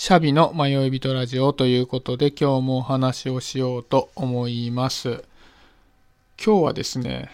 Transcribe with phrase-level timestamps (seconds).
[0.00, 5.24] シャビの迷い人ラジオということで今日もお話をしようと思います。
[6.40, 7.32] 今日はですね、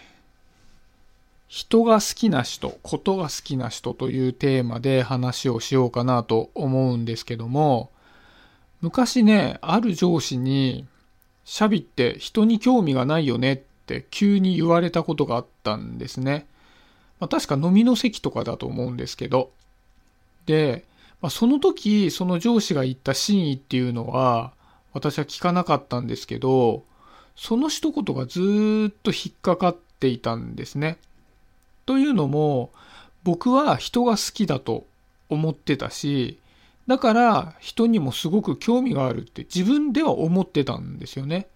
[1.47, 7.91] 人が好きな人、ことが好きな人というテーマで話をしようかなと思うんですけども、
[8.81, 10.87] 昔ね、ある上司に、
[11.43, 16.47] シャビって人に興味がないよねって急に言われたことがあったんですね。
[17.19, 19.51] まあ、確か飲みの席とかだと思うんですけど。
[20.47, 20.83] で、
[21.21, 24.53] まあ、その時、その上司が言った真意っていうのは、
[24.93, 26.83] 私は聞かなかったんですけど、
[27.35, 28.39] その一言がず
[28.89, 30.97] っと引っかかっていたんですね。
[31.85, 32.71] というのも、
[33.23, 34.85] 僕は人が好きだと
[35.29, 36.39] 思ってたし、
[36.87, 41.47] だから人にもすごく興味があるって自分では思ってたんですよね。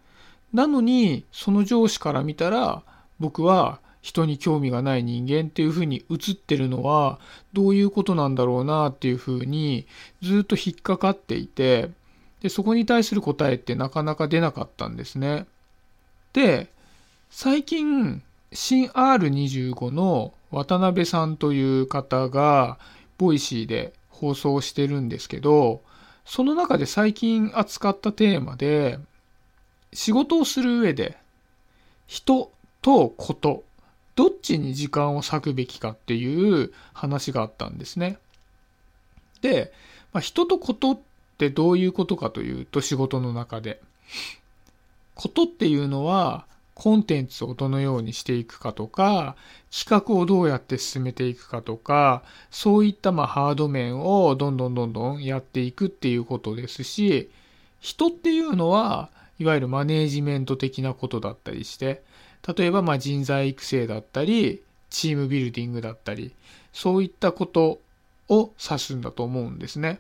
[0.51, 2.83] なのに、その上司から見たら、
[3.19, 7.19] 僕は人に興味がない人間っていうふうに映ってるのは
[7.53, 9.87] どういうことなんだろうなっていうふうに
[10.21, 11.89] ずっと引っかかっていて
[12.41, 15.45] でそこに対する答えってなかなか出なかったんですね。
[16.33, 16.69] で
[17.29, 18.21] 最近
[18.53, 22.79] 新 R25 の渡辺さんという方が
[23.17, 25.81] ボイシーで放送してるんですけど
[26.25, 28.99] その中で最近扱ったテーマで
[29.93, 31.17] 仕事をする上で
[32.07, 33.63] 人とこと
[34.19, 38.17] どっちに時間を割くべきかっていう話があったんですね。
[39.39, 39.71] で、
[40.11, 40.99] まあ、人とことっ
[41.37, 43.81] てどういうことかというと仕事の中で。
[45.15, 49.37] ことっていうのはコンテンツをどのようにしていくかとか
[49.71, 57.29] 企画をどうやって進めていくかとかそういったまあハード面をどんどんどんどんやっていくっていうことですし
[57.79, 59.09] 人っていうのは
[59.39, 62.01] いわゆるマネージメント的なことだったりして
[62.47, 66.33] 例えばま人材育成だったりチームビルディングだったり
[66.73, 67.79] そういったこと
[68.29, 69.99] を指すんだと思うんですね。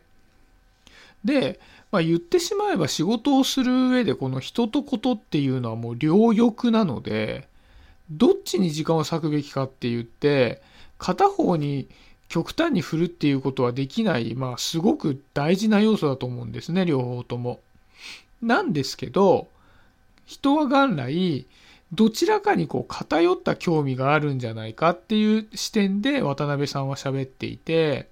[1.25, 1.59] で、
[1.91, 7.47] まあ、言ってしまえば仕事をする上でこの人とことっていうのはもう両翼なので
[8.09, 10.61] どっちに時間を割くべきかって言って
[10.97, 11.87] 片方に
[12.29, 17.59] 極端に振るっていうことはできないまあすごく大事な要素だと思うんですね両方とも。
[18.41, 19.47] なんですけど
[20.25, 21.45] 人は元来
[21.93, 28.09] どちらかにこう偏った興味があるんじゃないかっていう視点で渡辺さんは喋っていて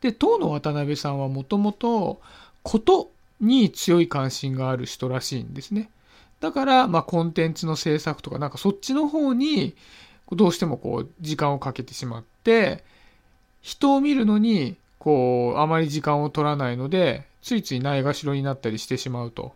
[0.00, 2.20] で当の渡辺さんはもともと
[2.62, 3.10] こと
[3.40, 5.90] に強い関心がある人らしいんですね
[6.40, 9.74] だからまあコンテンツの制作とかなんかそっちの方に
[10.30, 12.84] どうしてもこう時間をかけてしまって
[13.60, 19.54] 人を見るのにこうあまり時間を取らないのでついついないがしろになったりしてしまうと。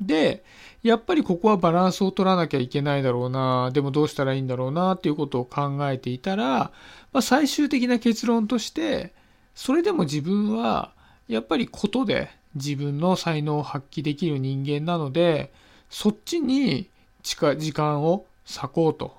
[0.00, 0.44] で、
[0.82, 6.70] やっぱりここはバランスを取らなきゃいけないだろうな、でもどうしたらいいんだろうなっていうことを考えていたら、
[7.12, 9.12] まあ、最終的な結論として、
[9.54, 10.92] それでも自分は
[11.28, 15.52] やっぱりことで自分の才能を発揮できる人間なので、
[15.88, 16.90] そっちに
[17.22, 19.16] 時間を割こうと。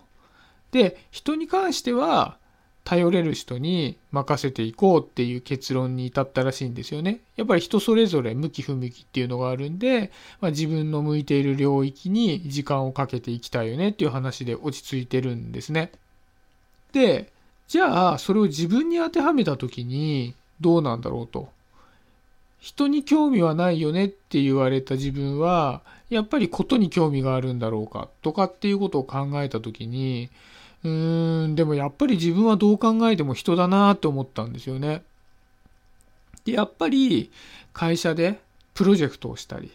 [0.72, 2.38] で、人に関しては、
[2.88, 7.20] 頼れる人に任せていこうっていう結論に至ったらしいんですよね。
[7.36, 10.10] やっぱり人それぞれ向き不向きっていうのがあるんで、
[10.40, 15.92] まあ、自分の向いている領域に時間をかけていきたいよねっていう話で落ち着いてるんですね。
[16.94, 17.30] で、
[17.68, 21.50] じゃあそれを自分に当てはめた時にどうなんだろうと。
[22.62, 30.30] 人に興味はないよねって言われた自分はやっぱりことに興味があるんだろうかとかっていうことを考えた時に
[30.88, 35.04] うーん、でもやっぱり自分はどう考えても人だなと思ったんですよね。
[36.46, 37.30] で、やっぱり
[37.74, 38.40] 会社で
[38.74, 39.72] プロジェクトをしたり、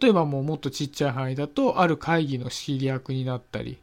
[0.00, 3.78] 例えばもうもっとちっちゃい範囲だと、ある会議の仕切り役になったり、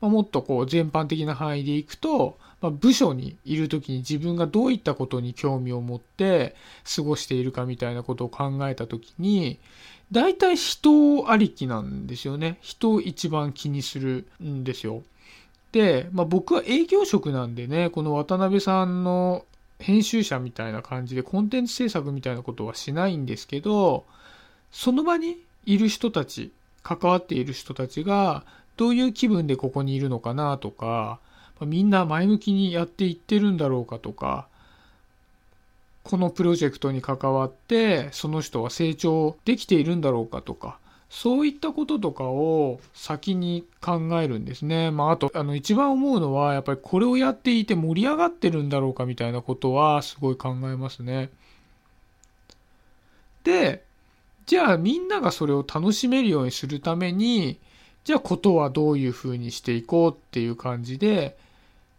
[0.00, 6.54] ま、もっとこう全般的な範囲でいくと、まあ、部署にいる時に自分がどういったことに興味を持って
[6.94, 9.58] 過ごしているかみたいなことを考えた時に、
[10.12, 12.58] 大体人ありきなんですよね。
[12.60, 15.02] 人を一番気にするんですよ。
[15.74, 19.44] で、まあ、僕は営業職なんでね、この渡辺さんの
[19.80, 24.04] 編集者みたいな感じでコンテンツ制作みたいなことはしないんですけど、
[24.70, 25.36] その場に
[25.66, 26.52] いる人たち、
[26.84, 28.44] 関わっている人たちが
[28.76, 31.18] どういう気分でここにいるのかなとか、
[31.60, 34.46] みんな前向きにやっていってるんだろうかとか、
[36.04, 40.78] このプロジェクトに関わってその人は成長できているんだろうかとか、
[41.14, 44.90] そういったこととかを先に考えるんですね。
[44.90, 51.30] まあ、あと、あの、一番思うのは、やっぱりこれをやっていて盛り上がってるんだろうかみたいなことは、すごい考えますね。
[53.44, 53.84] で、
[54.46, 57.60] じゃあみんながそれを楽しめるようにするために、
[58.02, 61.36] じゃあことはどういうふうにしていこうっていう感じで、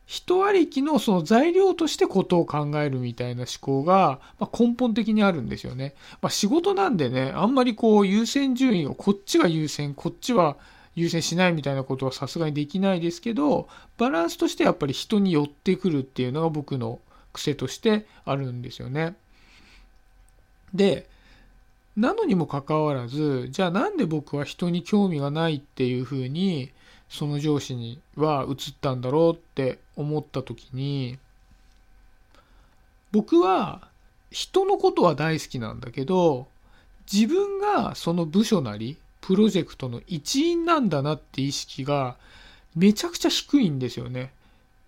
[0.05, 5.95] 人ありきのその材料としてことを考えるみたいな思考が、ま根本的にあるんですよね。
[6.21, 10.57] まあ、仕事なんでね、あんまりこう優先順位をこっちが優先、こっちは
[10.95, 13.67] 優先しないみたいなことはさすがにできないですけど、
[13.97, 16.99] バランスとしてやっぱり人に寄ってくるっていうのが僕の
[17.33, 19.15] 癖としてあるんですよね。
[20.73, 21.09] で、
[21.97, 26.71] なのにもかかわらず、じゃあなんで僕は人に興味がないっていうふうに、
[27.15, 31.17] その上司には移ったんだろうって思った時に
[33.13, 33.87] 僕は
[34.31, 36.47] 人のことは大好きなんだけど
[37.11, 42.17] 自分がその部署なりプロジェクトの一員なんだなって意識が
[42.75, 44.33] めちゃくちゃ低いんですよね。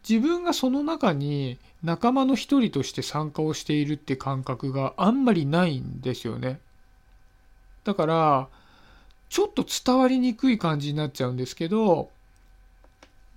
[0.07, 6.59] 自分がその中に仲間の一人として参加をしているって感覚があんまりないんですよね。
[7.85, 8.47] だから
[9.29, 12.09] ちょっと伝わりにくい感じになっちゃうんですけど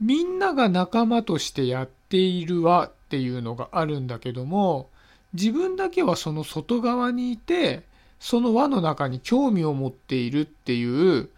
[0.00, 4.88] みんなが仲間としてやっているわっていうのがあるんだけども
[5.34, 7.82] 自分だけはその外側にいて
[8.18, 11.28] その輪の中に興味を持っているっていう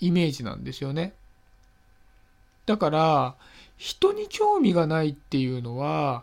[0.00, 1.12] イメージなんですよね。
[2.66, 3.34] だから
[3.76, 6.22] 人に興味がないっていうのは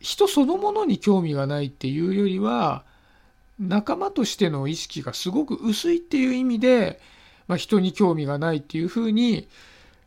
[0.00, 2.84] 人そのものに興味がないっていうよりは
[3.58, 7.00] 仲間としての意識がすごく薄いっていう意味で、
[7.46, 9.48] まあ、人に興味がないっていうふうに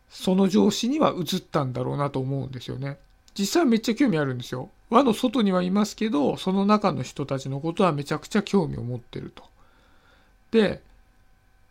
[0.10, 2.98] その上司には移ったんだろうなと思うんですよね。
[3.38, 4.70] 実際めっちゃ興味あるんですよ。
[4.90, 9.44] 輪の外にはいますけど、その中の人たちのことはめちゃくちゃ興味を持ってると。
[10.52, 10.82] で、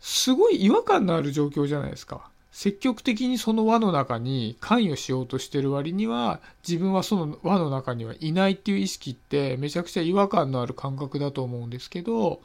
[0.01, 2.29] すごい違和感のある状況じゃないですか。
[2.55, 12.41] 積極的にその輪の中に関与しようとしてる割には自分はその輪の中にはいないっていう意識ってめちゃくちゃ違和感のある感覚だと思うんですけど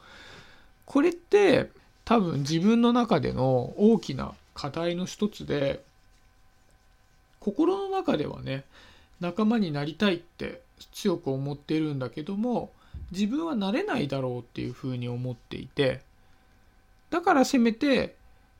[0.84, 1.70] これって
[2.04, 5.82] 多分自分の中での大きな課題の一つで
[7.38, 8.64] 心の中ではね
[9.18, 10.60] 仲間になりたいって
[10.92, 12.70] 強く思ってるんだけども
[13.10, 16.02] 自分はなれないだろうっていうふうに思っていて
[17.08, 18.16] だからせめて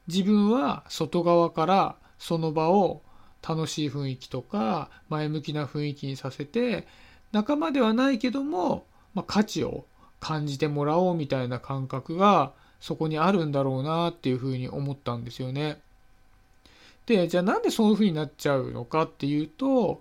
[0.07, 3.03] 自分は外側からその場を
[3.47, 6.87] 楽しい雰囲気とか前向きな雰囲気にさせて
[7.31, 9.85] 仲間ではないけども、まあ、価値を
[10.19, 15.79] 感じてもらおうみたいな感覚がそこにあるんだろうなっていうふうに思ったんですよね。
[17.11, 20.01] でじゃあなんでそういうふうになっちゃうのかっていうと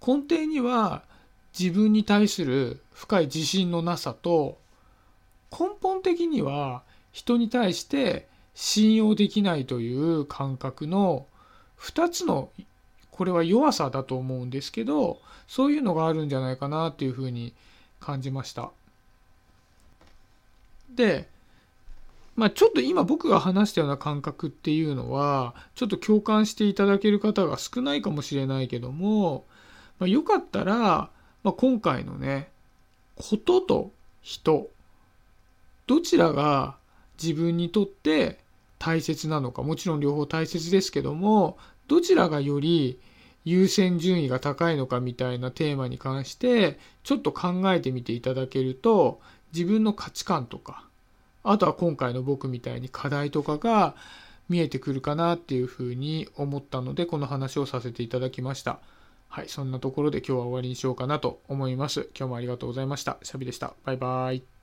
[0.00, 1.02] 根底には
[1.58, 4.56] 自分に対する深い自信のなさと
[5.52, 6.82] 根本的には
[7.12, 11.26] 人に対して信用できないという感覚の
[11.78, 12.48] 2つの
[13.10, 17.52] これは弱さだと思うんですけどそういうのがあるんじゃないかなっていうふうに
[18.00, 18.70] 感じました。
[20.88, 21.28] で
[22.36, 29.46] まあちょっと今僕が話したような感覚っていうのはちょっと共感していただける方が少ないかもしれないけども、
[29.98, 31.10] まあ、よかったら、
[31.42, 32.50] まあ、今回のね
[33.16, 33.92] ことと
[34.22, 34.70] 人
[35.86, 36.76] どちらが
[37.22, 38.38] 自分にとって
[38.78, 41.58] 大切なのかもちろん両方大切ですけども
[41.88, 42.98] どちらがより
[43.44, 49.20] 優先順位が高いのかみたいなテーマに関してちょっと考えてみていただけると
[49.52, 50.88] 自分の価値観とか
[51.44, 53.94] あとは今回の僕みたいに課題とかが
[54.48, 58.80] 見えてくるかなっていうふうに思ったのでこの話をさせていただきました。
[59.28, 62.08] はい、そんなところで今日は終わりにしようかなと思います。
[62.16, 63.18] 今日もありがとうございました。
[63.22, 63.74] シャビでした。
[63.84, 64.53] バイバーイ。